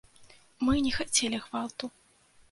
[0.69, 1.91] Мы не хацелі гвалту.